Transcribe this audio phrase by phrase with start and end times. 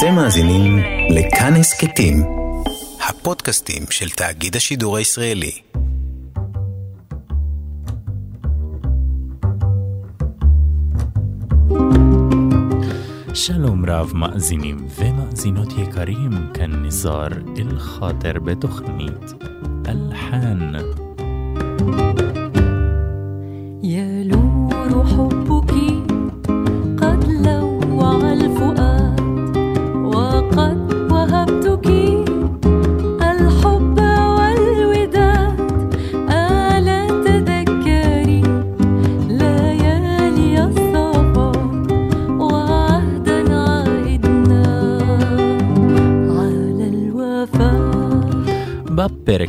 [0.00, 0.78] אתם מאזינים
[1.10, 2.16] לכאן הסכתים,
[3.08, 5.50] הפודקאסטים של תאגיד השידור הישראלי.
[13.34, 17.28] שלום רב מאזינים ומאזינות יקרים, כאן נזר
[17.58, 19.32] אל-חאטר בתוכנית
[19.88, 20.72] אלחן.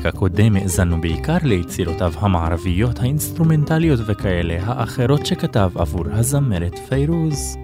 [0.01, 7.56] בפרק הקודם האזנו בעיקר ליצירותיו המערביות האינסטרומנטליות וכאלה האחרות שכתב עבור הזמרת פיירוז.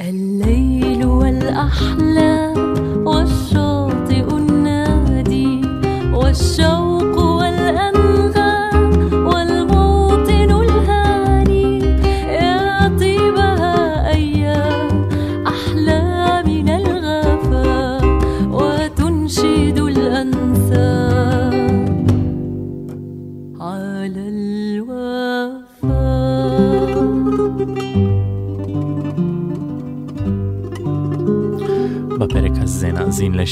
[0.00, 2.56] الليل والأحلام
[3.06, 3.77] والشاطئ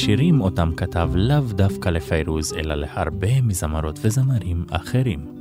[0.08, 5.36] לשירים אותם כתב לאו דווקא לפיירוז, אלא להרבה מזמרות וזמרים אחרים.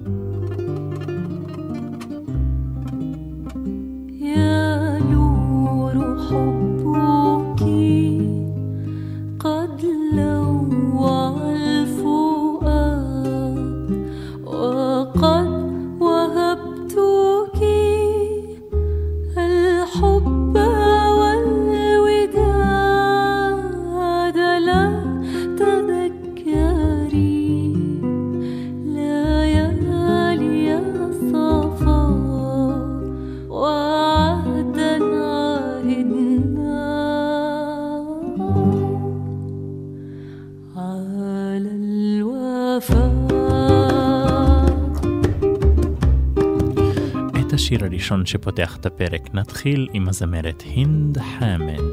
[48.06, 51.85] הראשון שפותח את הפרק נתחיל עם הזמרת הינד חמד.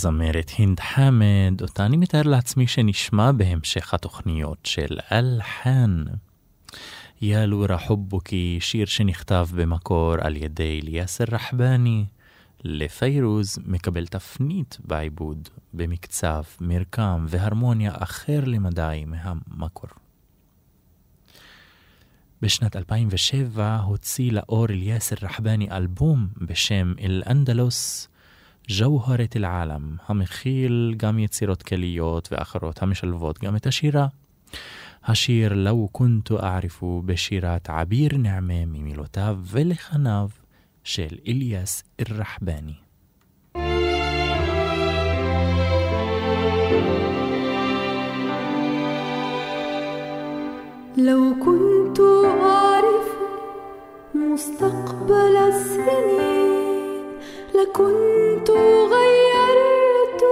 [0.00, 6.04] הזמרת הינד חמד, אותה אני מתאר לעצמי שנשמע בהמשך התוכניות של אלחן.
[7.20, 12.04] יא לורה חובוקי, שיר שנכתב במקור על ידי אליאסר רחבני,
[12.64, 19.90] לפיירוז מקבל תפנית בעיבוד, במקצב, מרקם והרמוניה אחר למדי מהמקור.
[22.42, 28.09] בשנת 2007 הוציא לאור אליאסר רחבני אלבום בשם אל-אנדלוס,
[28.69, 34.07] ג'והרת אל-עלם, המכיל גם יצירות כליות ואחרות המשלבות גם את השירה.
[35.05, 40.29] השיר "לאו כונתו אעריפו" בשירת עביר נעמה ממילותיו ולחניו
[40.83, 42.73] של אליאס אל-רחבני.
[50.97, 53.07] لو كنت أعرف
[54.15, 56.58] مستقبل السنين
[57.54, 58.50] لكنت
[58.94, 60.22] غيرت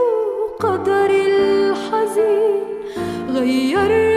[0.60, 2.64] قدري الحزين
[3.30, 4.07] غيرت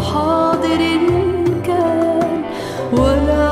[0.00, 0.82] حاضر
[1.66, 2.42] كان
[2.92, 3.50] ولا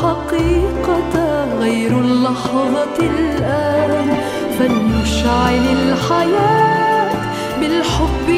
[0.00, 1.14] حقيقة
[1.60, 4.16] غير اللحظة الآن.
[4.58, 7.12] فلنشعل الحياة
[7.60, 8.28] بالحب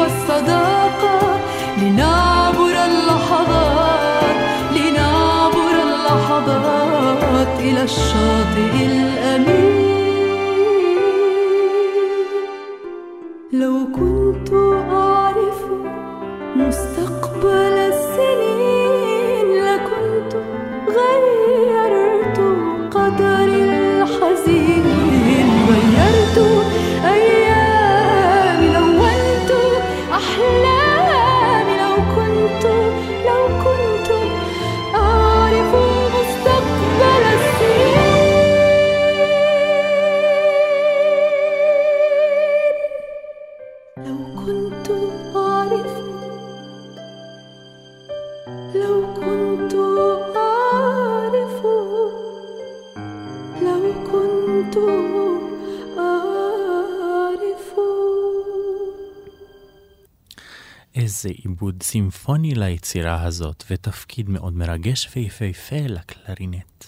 [0.00, 1.20] والصداقة.
[1.82, 4.36] لنعبر اللحظات
[4.76, 9.87] لنعبر اللحظات إلى الشاطئ الأمين.
[61.28, 66.84] איזה עיבוד סימפוני ליצירה הזאת, ותפקיד מאוד מרגש ויפהפה לקלרינט.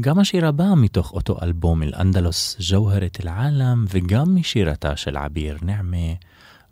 [0.00, 6.14] גם השיר הבא מתוך אותו אלבום אל-אנדלוס ג'והרת אל-עאלם, וגם משירתה של עביר נעמה,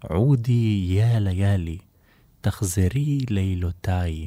[0.02, 1.78] עודי יא ליאלי,
[2.40, 4.26] תחזרי לילותיי.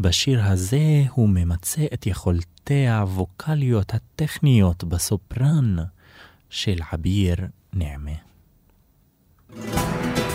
[0.00, 5.76] בשיר הזה הוא ממצה את יכולתי הווקאליות הטכניות בסופרן
[6.50, 7.36] של עביר
[7.72, 8.16] נעמה.
[9.56, 10.29] لو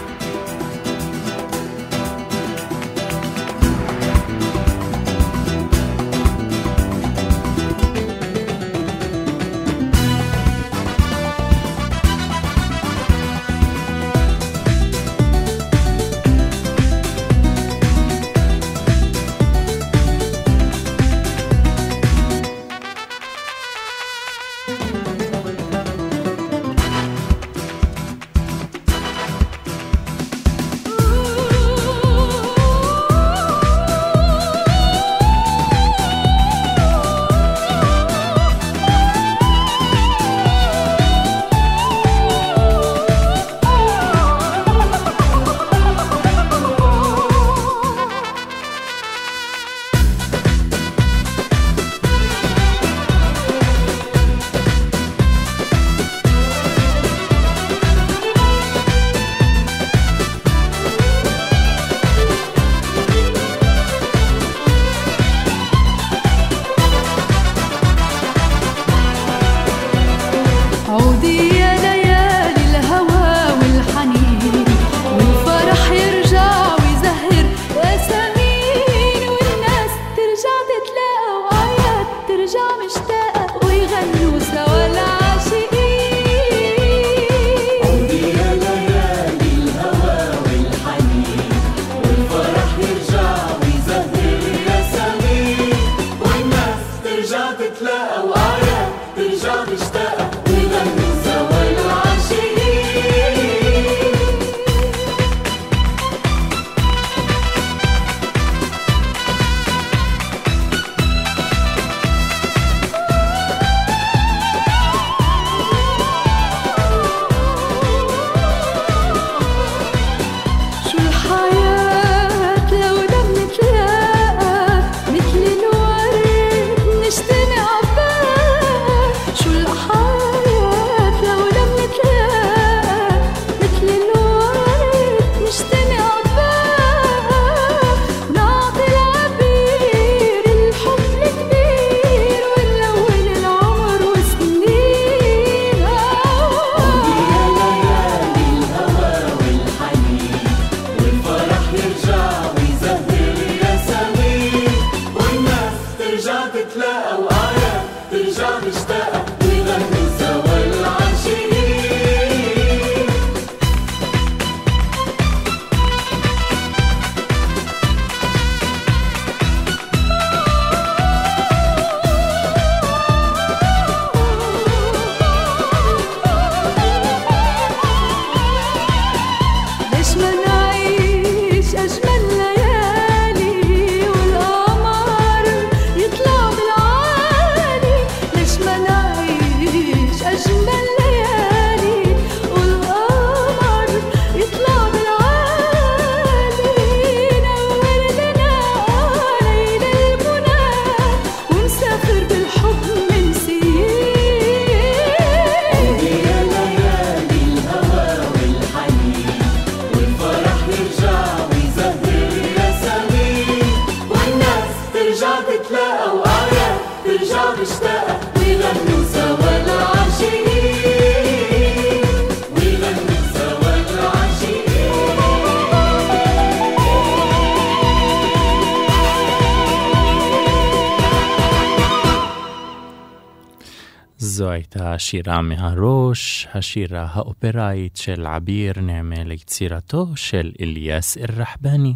[235.15, 241.93] שירה מהראש, השירה האופראית של עביר נעמה ליצירתו של אליאס אל-רחבני.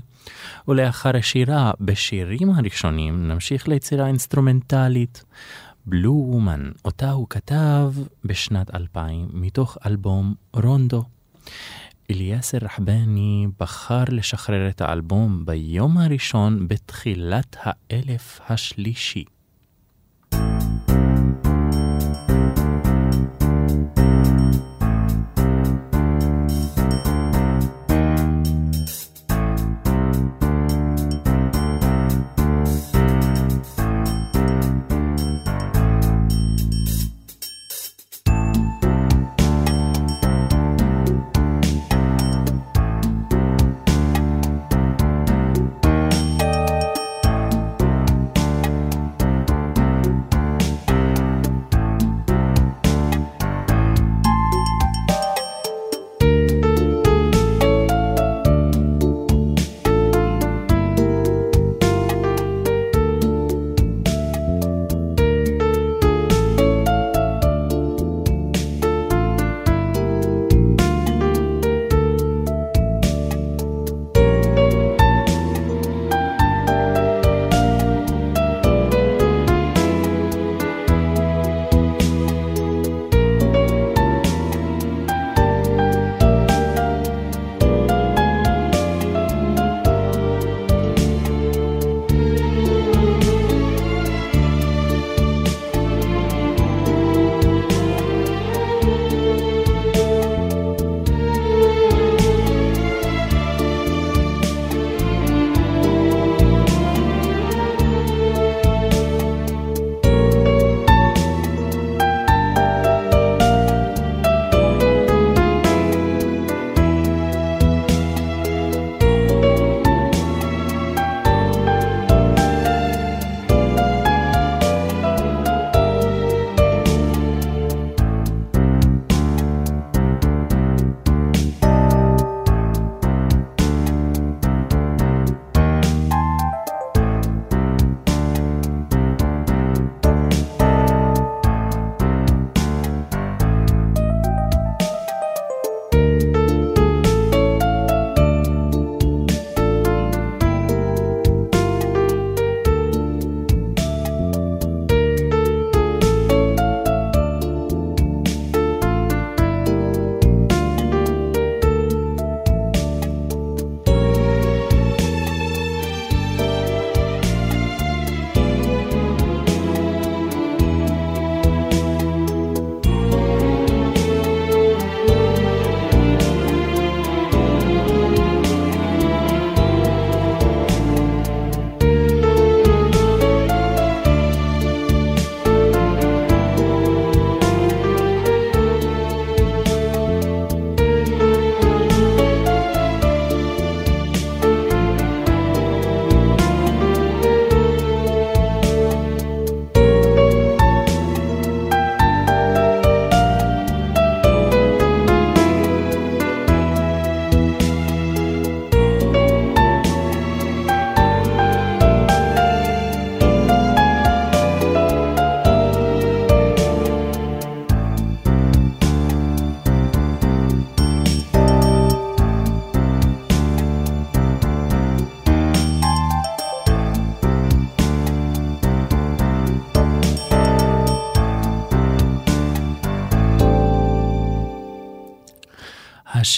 [0.67, 5.23] ולאחר השירה, בשירים הראשונים, נמשיך ליצירה אינסטרומנטלית,
[5.85, 11.03] בלו וומן, אותה הוא כתב בשנת 2000 מתוך אלבום רונדו.
[12.11, 19.23] אליאס אל-רחבני בחר לשחרר את האלבום ביום הראשון בתחילת האלף השלישי.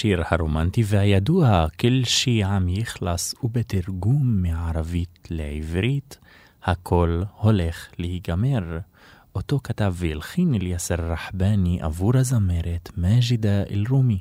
[0.02, 6.18] השיר הרומנטי והידוע כל שיעם יכלס ובתרגום מערבית לעברית,
[6.64, 8.78] הכל הולך להיגמר.
[9.34, 14.18] אותו כתב והלחין אליאסר רחבני עבור הזמרת מג'ידה אל-רומי.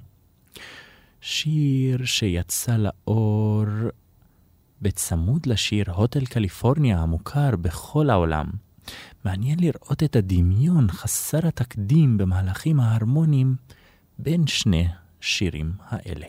[1.21, 3.65] שיר שיצא לאור
[4.81, 8.45] בצמוד לשיר הוטל קליפורניה המוכר בכל העולם.
[9.25, 13.55] מעניין לראות את הדמיון חסר התקדים במהלכים ההרמוניים
[14.19, 14.87] בין שני
[15.21, 16.27] השירים האלה.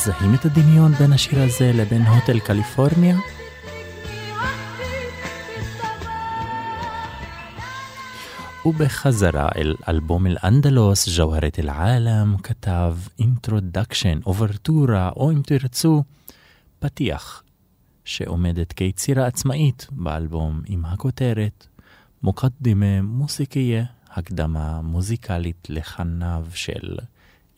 [0.00, 3.16] מזהים את הדמיון בין השיר הזה לבין הוטל קליפורניה?
[8.66, 16.02] ובחזרה אל אלבום אל-אנדלוס, ג'והרת אל-עאלם כתב introduction, אוברטורה, או אם תרצו,
[16.78, 17.42] פתיח,
[18.04, 21.66] שעומדת כיצירה עצמאית באלבום עם הכותרת
[22.22, 26.96] مقدمة موسيقية, הקדמה מוזיקלית לחניו של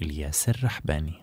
[0.03, 1.22] אליאסר רחבני.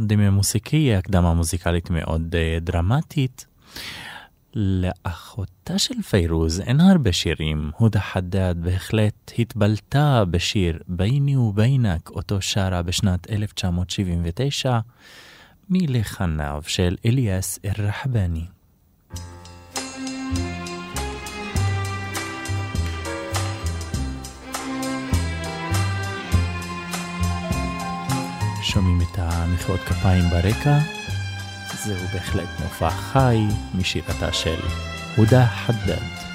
[0.00, 3.46] מוקדמה מוסיקיה, הקדמה מוזיקלית מאוד אה, דרמטית.
[4.54, 12.82] לאחותה של פיירוז אין הרבה שירים, הודא חדד בהחלט התבלטה בשיר "ביני ובינק", אותו שרה
[12.82, 14.78] בשנת 1979,
[15.70, 18.57] מלחניו של אליאס א-רחבני.
[28.68, 30.78] שומעים את המחיאות כפיים ברקע.
[31.84, 33.38] זהו בהחלט מופע חי
[33.74, 34.60] משירתה של
[35.16, 36.27] הודא חדד.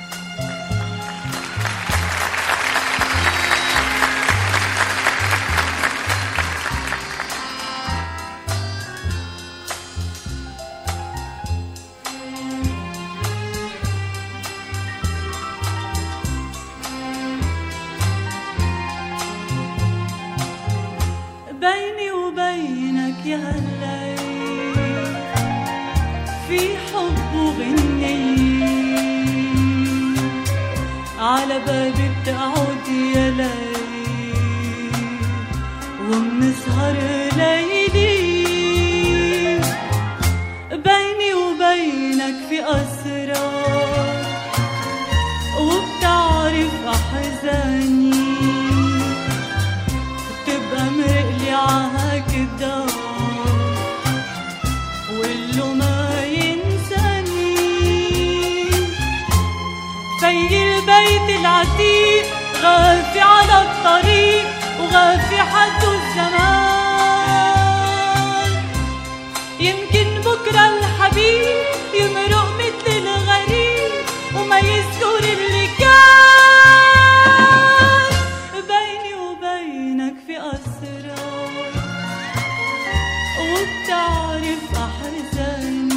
[83.63, 85.89] بتعرف أحزاني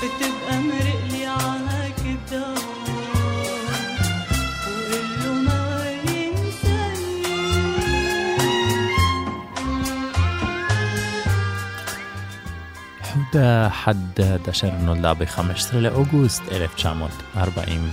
[0.00, 0.56] بتبقى
[1.26, 1.80] على
[5.44, 7.30] ما ينساني.
[13.70, 14.50] حدد
[14.84, 17.90] نولا ب 15 أغسطس 1944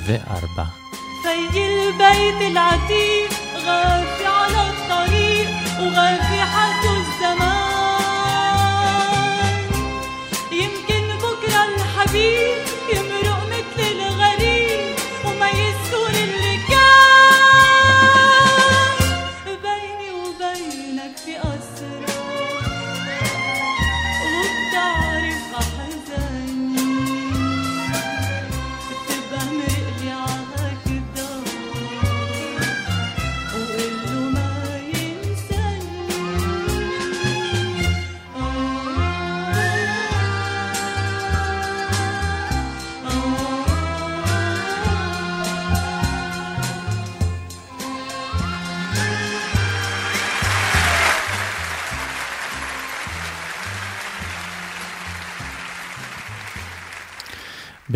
[1.52, 3.30] في البيت العتيق
[3.66, 5.48] غافي على الطريق
[5.82, 6.37] وغافي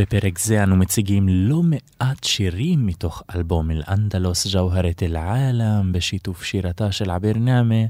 [0.01, 7.11] בפרק זה אנו מציגים לא מעט שירים מתוך אלבום אל-אנדלוס ג'והרת אל-עאלם בשיתוף שירתה של
[7.11, 7.85] עביר נעמה,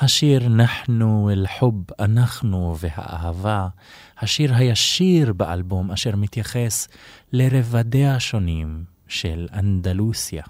[0.00, 3.68] השיר נחנו אל-חוב אנחנו והאהבה,
[4.18, 6.88] השיר הישיר באלבום אשר מתייחס
[7.32, 10.42] לרבדיה השונים של אנדלוסיה.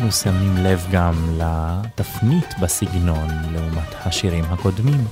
[0.00, 5.04] אנחנו שמים לב גם לתפנית בסגנון לעומת השירים הקודמים.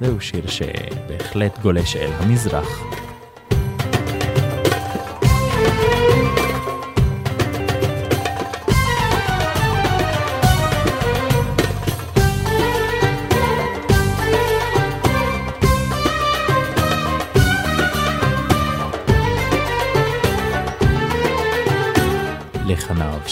[0.00, 2.95] זהו שיר שבהחלט גולש אל המזרח.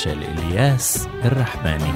[0.07, 1.93] ميشيل إلياس الرحباني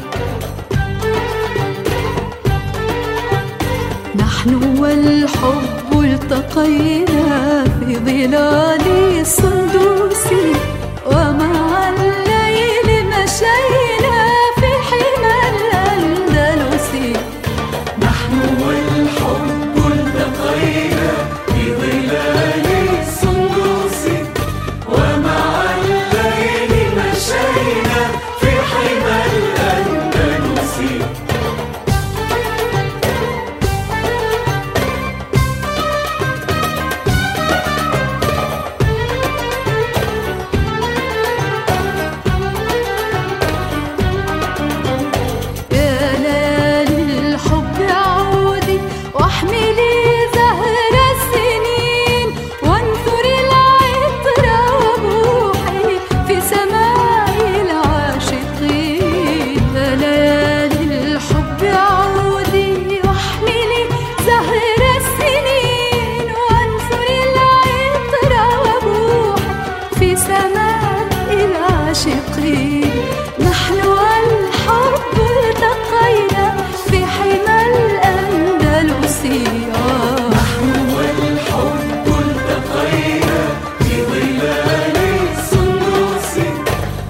[4.16, 8.86] نحن والحب التقينا في ظلال
[9.20, 10.26] السندوس
[11.06, 11.88] ومع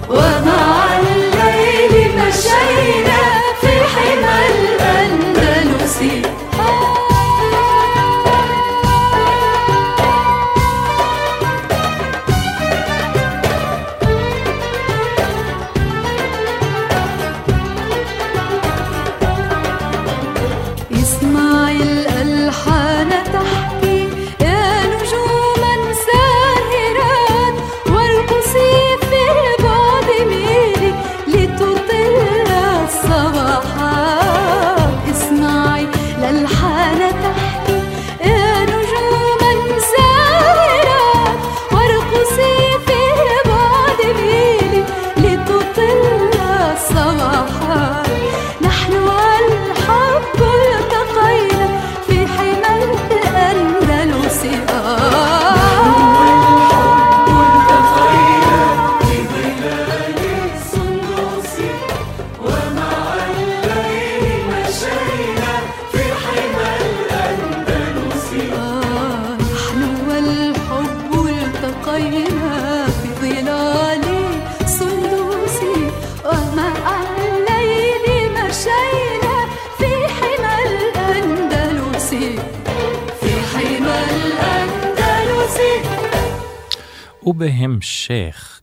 [0.09, 0.48] Whoa.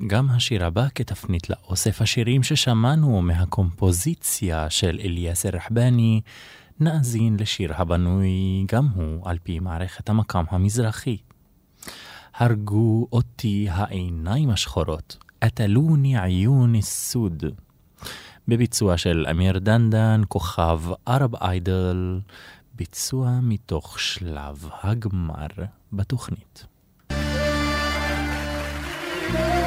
[0.06, 6.20] גם השיר הבא כתפנית לאוסף השירים ששמענו מהקומפוזיציה של אליאס רחבני,
[6.80, 11.16] נאזין לשיר הבנוי גם הוא על פי מערכת המקם המזרחי.
[12.34, 15.16] הרגו אותי העיניים השחורות,
[15.46, 17.44] אטלוני עיון הסוד.
[18.48, 22.20] בביצוע של אמיר דנדן, כוכב ערב איידל,
[22.74, 25.46] ביצוע מתוך שלב הגמר
[25.92, 26.66] בתוכנית.
[29.34, 29.65] يا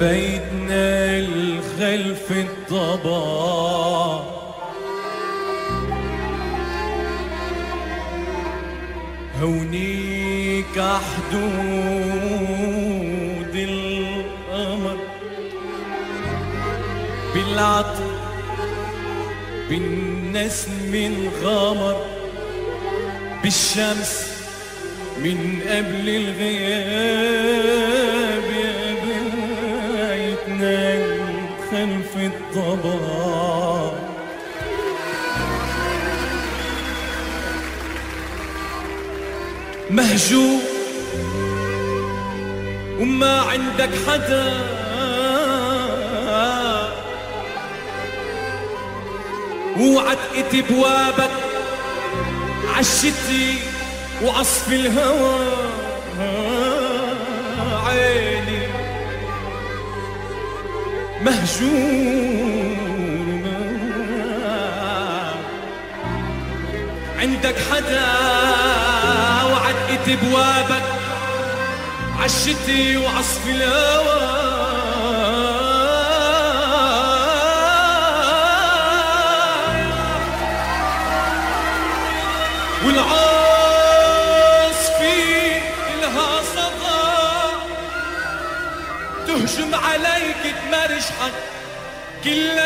[0.00, 0.29] بيتنا
[72.21, 74.21] عشتي وعصف الهوى.
[84.21, 85.57] والعاصفي
[85.93, 87.05] إلها صدى
[89.27, 91.35] تهجم عليك تمرشحك
[92.23, 92.60] كلك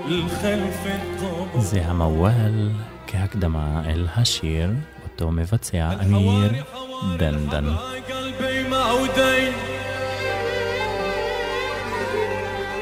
[0.07, 2.69] الخلف الطبع זה המוואל
[3.07, 4.69] כהקדמה אל השיר,
[5.03, 6.51] אותו מבצע אמיר
[7.19, 7.65] דנדן.
[8.09, 9.53] قلبي معودين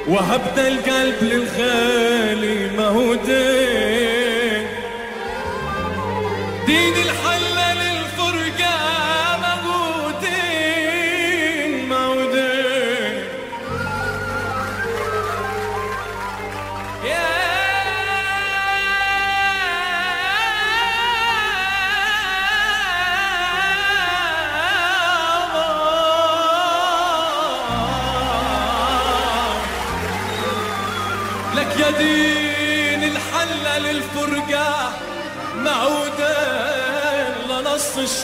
[0.08, 4.03] وهبدا القلب للخالي مهودين
[6.75, 7.04] Nigdy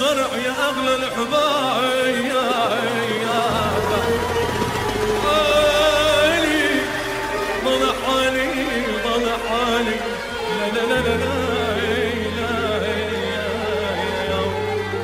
[0.01, 2.33] الشرع يا أغلى الحبايب.
[5.25, 6.65] حالي
[7.65, 8.49] ضل حالي
[9.05, 9.97] ضل حالي.
[10.75, 11.33] لا لا لا لا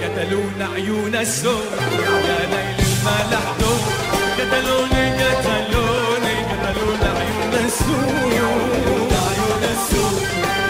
[0.02, 1.72] قتلونا عيون السوق
[2.28, 3.82] يا ليل الملحدود
[4.38, 10.22] قتلوني قتلوني قتلونا عيون السوق عيون السوق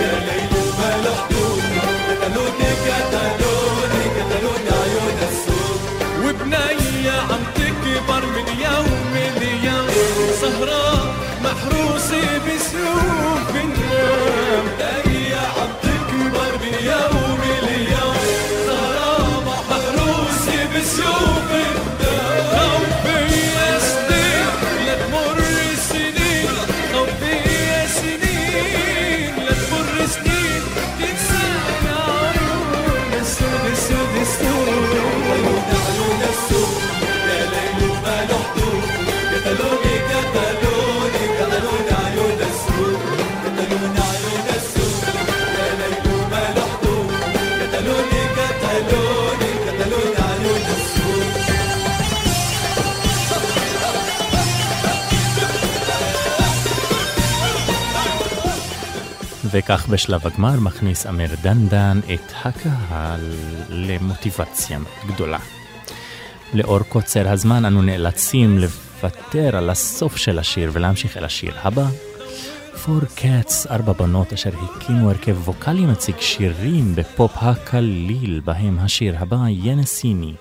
[0.03, 1.62] يا ليل الملحدود
[2.09, 3.45] قتلوني قتلوني
[8.07, 9.88] تكبر من يوم ليوم
[10.40, 11.09] سهران
[11.45, 13.15] محروسة بسيوف
[59.59, 63.21] וכך בשלב הגמר מכניס אמיר דנדן את הקהל
[63.69, 65.38] למוטיבציה גדולה.
[66.55, 71.87] לאור קוצר הזמן אנו נאלצים לוותר על הסוף של השיר ולהמשיך אל השיר הבא.
[72.85, 79.45] Four Cats, ארבע בנות אשר הקימו הרכב ווקאלי מציג שירים בפופ הקליל, בהם השיר הבא
[79.49, 80.35] ינסיני,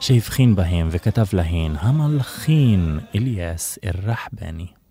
[0.00, 4.83] שהבחין בהם וכתב להן המלחין אליאס אל-רחבני.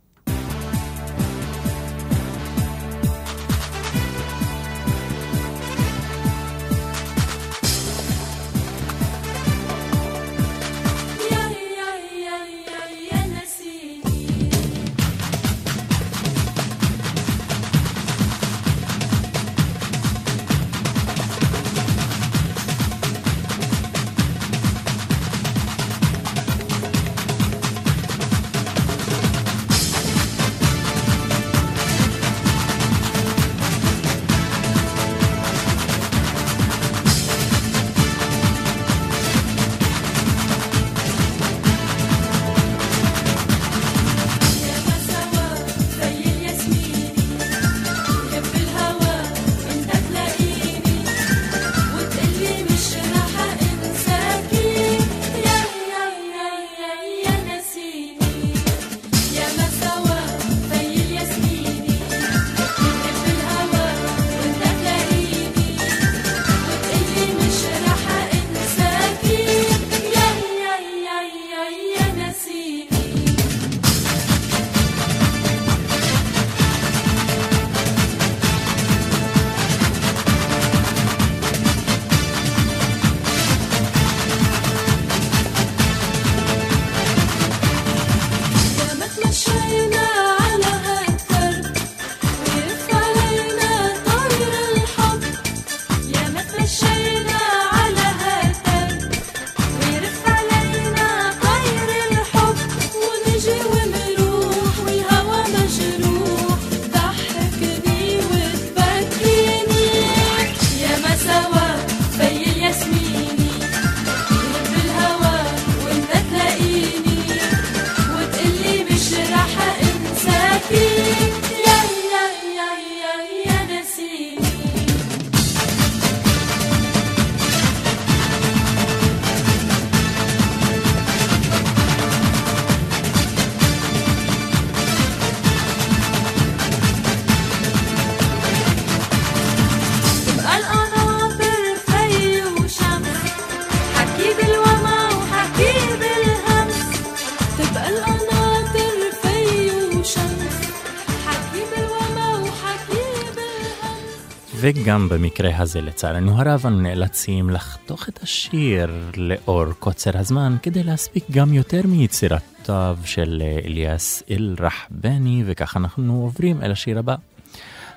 [154.66, 161.24] וגם במקרה הזה לצערנו הרב אנו נאלצים לחתוך את השיר לאור קוצר הזמן כדי להספיק
[161.32, 167.16] גם יותר מיצירתיו של אה, אליאס אל-רחבני וכך אנחנו עוברים אל השיר הבא.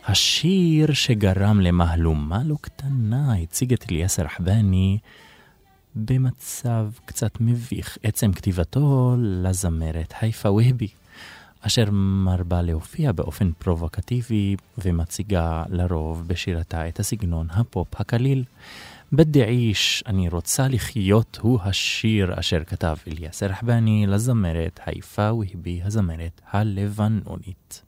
[0.07, 4.99] השיר שגרם למהלומה לא קטנה הציג את אליאס אל-רחבני
[5.95, 7.99] במצב קצת מביך.
[8.03, 10.89] עצם כתיבתו לזמרת חיפה והבי,
[11.61, 18.45] אשר מרבה להופיע באופן פרובוקטיבי ומציגה לרוב בשירתה את הסגנון הפופ הקליל.
[19.13, 27.83] בדעיש "אני רוצה לחיות" הוא השיר אשר כתב אליאס רחבני לזמרת היפה והיבי הזמרת הלבנונית.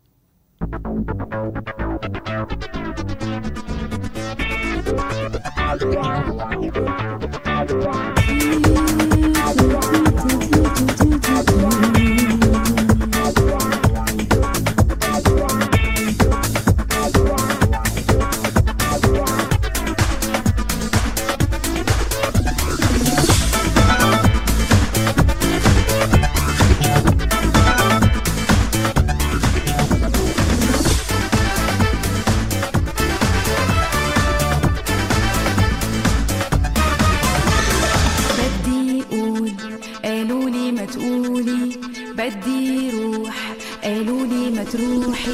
[42.19, 43.55] بدي روح
[43.85, 45.33] قالوا لي ما تروحي.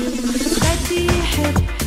[0.65, 1.84] بدي حب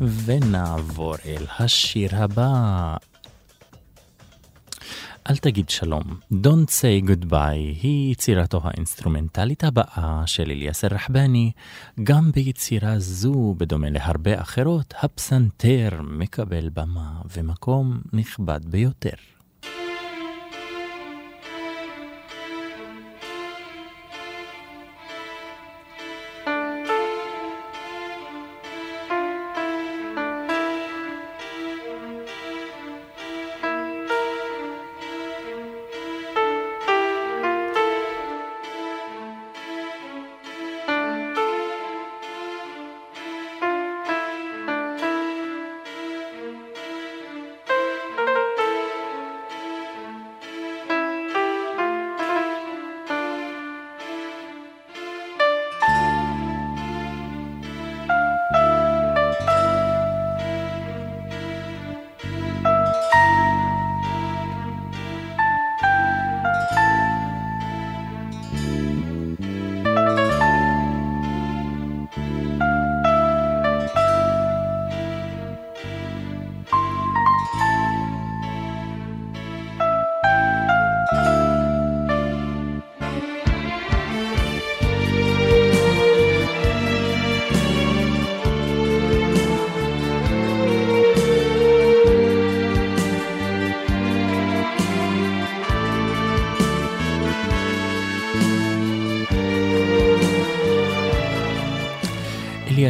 [0.00, 2.96] ונעבור אל השיר הבא.
[5.30, 11.52] אל תגיד שלום, Don't say goodbye היא יצירתו האינסטרומנטלית הבאה של אליאסר רחבני,
[12.04, 19.35] גם ביצירה זו, בדומה להרבה אחרות, הפסנתר מקבל במה ומקום נכבד ביותר.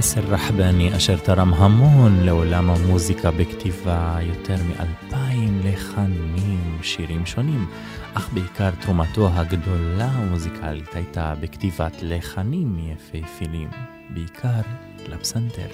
[0.07, 7.67] אליאס רחבני, אשר תרם המון לעולם המוזיקה בכתיבה יותר מאלפיים לחנים, שירים שונים,
[8.15, 13.69] אך בעיקר תרומתו הגדולה המוזיקלית הייתה בכתיבת לחנים יפהפילים,
[14.11, 14.61] בעיקר
[15.09, 15.69] לפסנתר.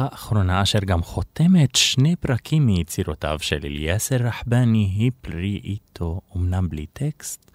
[0.00, 6.86] האחרונה אשר גם חותמת שני פרקים מיצירותיו של אליאסר רחבני היא פרי איתו, אמנם בלי
[6.86, 7.50] טקסט,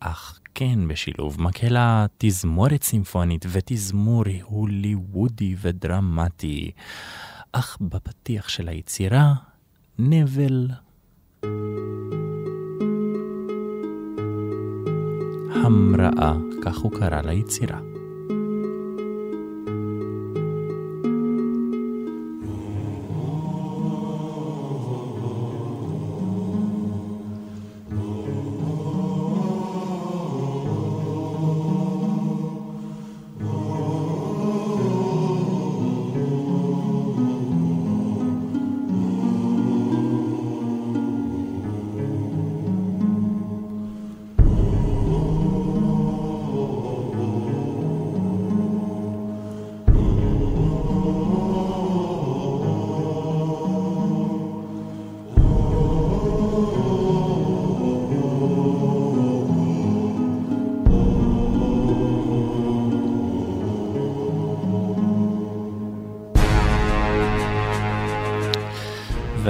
[0.00, 6.70] אך כן בשילוב מקהלה, תזמורת סימפונית ותזמור הוליוודי ודרמטי.
[7.52, 9.34] אך בפתיח של היצירה,
[9.98, 10.68] נבל.
[15.64, 16.32] המראה,
[16.62, 17.95] כך הוא קרא ליצירה.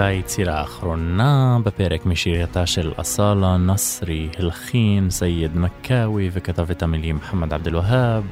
[0.07, 7.67] והיצירה האחרונה בפרק משירתה של אסאלה נסרי, הלחין סייד מקאווי וכתב את המילים מוחמד עבד
[7.67, 8.25] אל-והאב.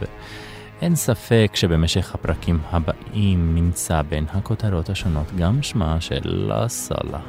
[0.83, 7.21] אין ספק שבמשך הפרקים הבאים נמצא בין הכותרות השונות גם שמה של אסאלה.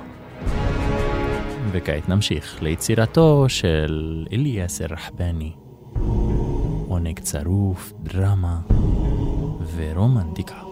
[1.72, 5.52] וכעת נמשיך ליצירתו של אליאס רחבני.
[6.88, 8.60] עונג צרוף, דרמה
[9.76, 10.65] ורומנטיקה.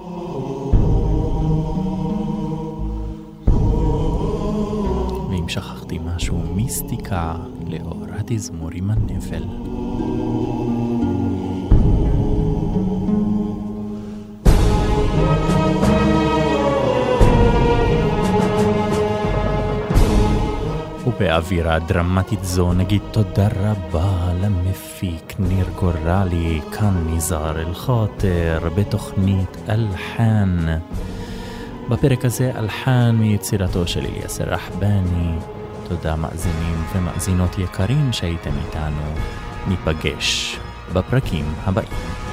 [5.94, 7.36] שכחתי משהו, מיסטיקה
[7.68, 9.44] לאור התזמור עם הנפל.
[21.08, 30.66] ובאווירה דרמטית זו נגיד תודה רבה למפיק ניר גורלי, כאן נזהר אל-חוטר, בתוכנית אלחן.
[31.89, 35.53] בפרק הזה אלחן מיצירתו של אליאסר רחבני.
[35.89, 39.13] תודה מאזינים ומאזינות יקרים שהייתם איתנו.
[39.67, 40.59] ניפגש
[40.93, 42.32] בפרקים הבאים.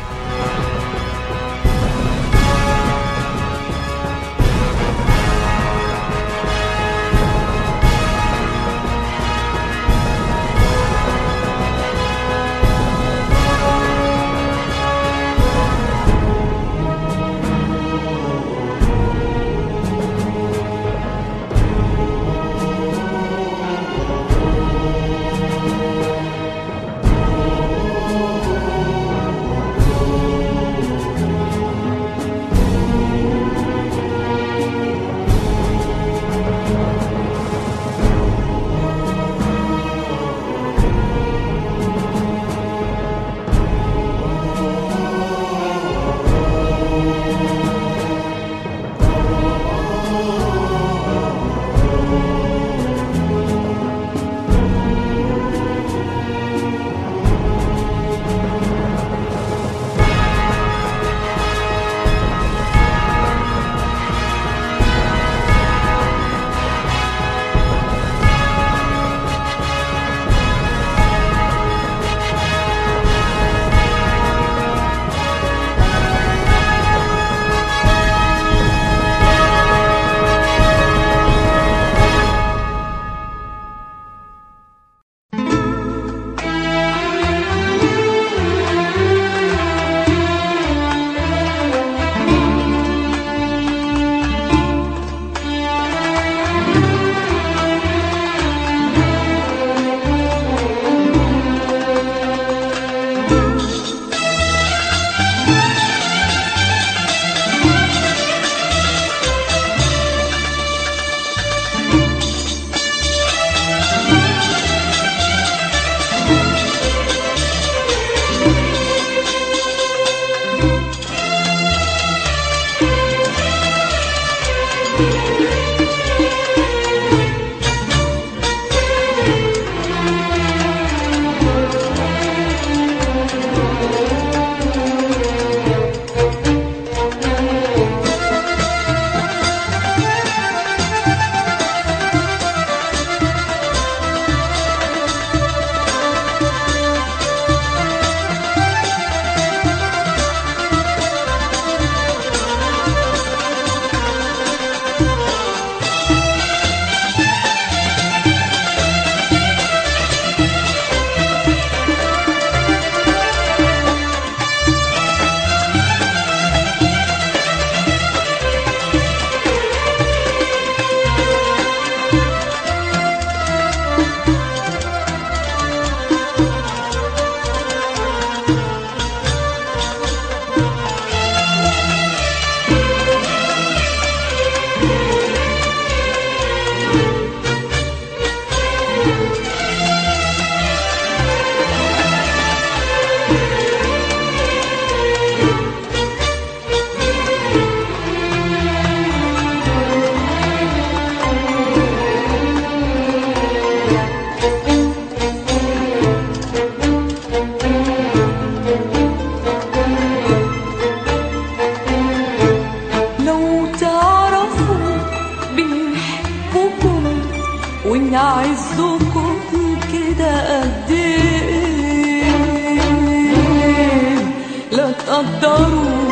[225.21, 226.11] لا تقدروا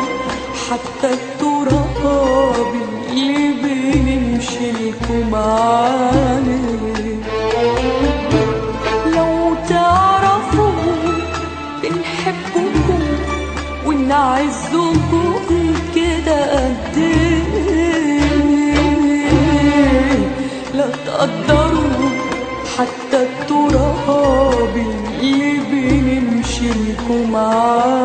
[0.71, 2.73] حتى التراب
[3.11, 7.15] اللي بنمشي لكم عليه
[9.15, 10.71] لو تعرفوا
[11.83, 13.01] بنحبكم
[13.85, 15.33] ونعزكم
[15.95, 16.97] كده قد
[20.73, 22.09] لا تقدروا
[22.77, 24.75] حتى التراب
[25.21, 27.98] اللي بنمشي لكم عليه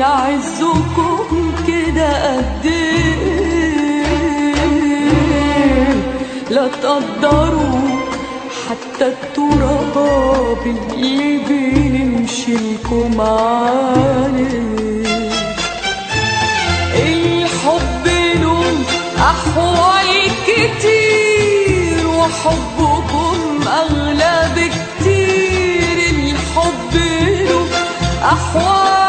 [0.00, 4.04] ونعزكم كده قد إيه؟
[6.50, 7.80] لا تقدروا
[8.70, 9.96] حتى التراب
[10.66, 14.70] اللي بنمشي لكم عليه
[16.94, 18.06] الحب
[18.40, 18.62] له
[19.18, 25.98] أحوال كتير وحبكم أغلى بكتير.
[26.10, 26.94] الحب
[27.48, 27.66] له
[28.24, 28.99] أحوال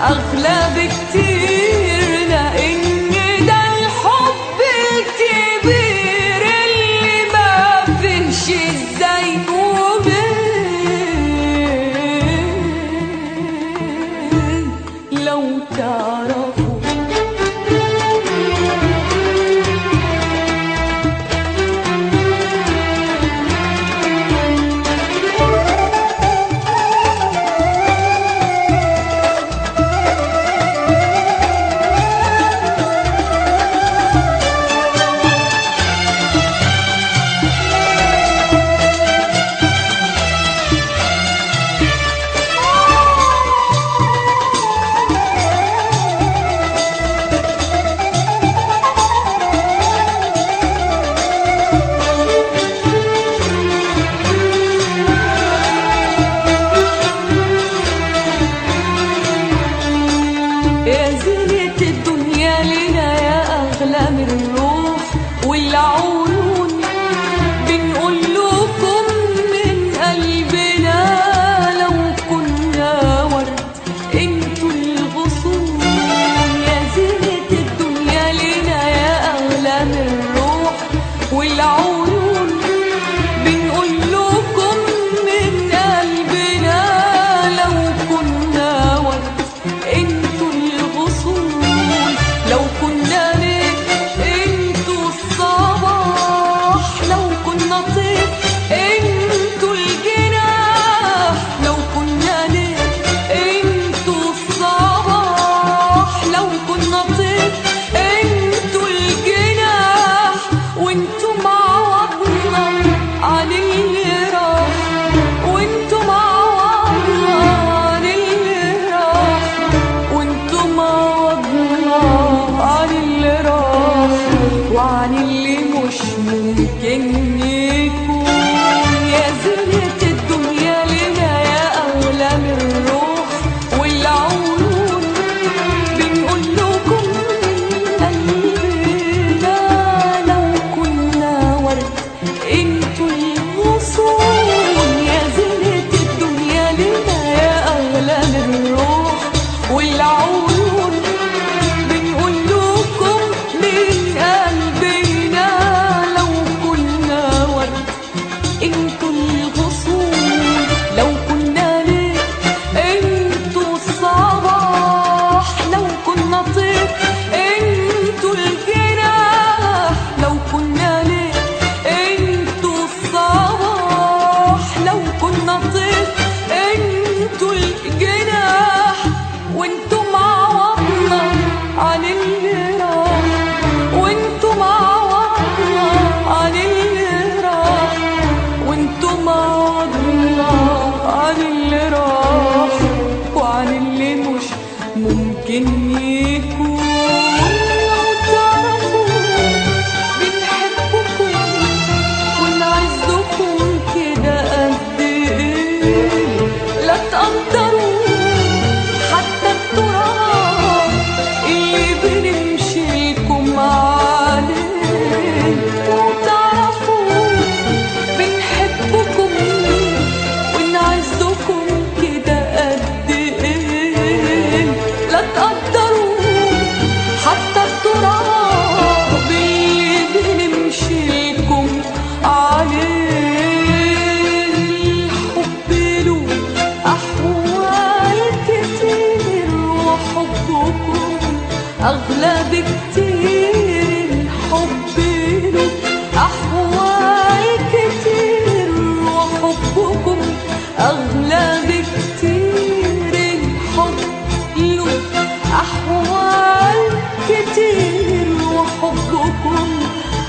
[0.00, 1.43] أغلى بكتير.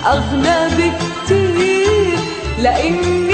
[0.05, 2.17] أغنى بكتير
[2.59, 3.24] لأن